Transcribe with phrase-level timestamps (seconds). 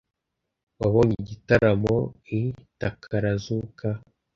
[0.79, 1.95] Wabonye igitaramo
[2.39, 2.41] i
[2.79, 3.87] Takarazuka?